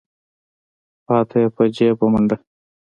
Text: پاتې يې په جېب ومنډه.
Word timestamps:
پاتې 1.05 1.37
يې 1.43 1.47
په 1.55 1.63
جېب 1.75 1.95
ومنډه. 2.01 2.37